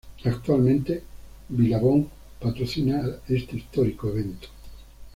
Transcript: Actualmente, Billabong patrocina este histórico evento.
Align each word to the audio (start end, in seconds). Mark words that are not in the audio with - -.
Actualmente, 0.25 1.03
Billabong 1.49 2.07
patrocina 2.39 3.03
este 3.29 3.57
histórico 3.57 4.09
evento. 4.09 4.47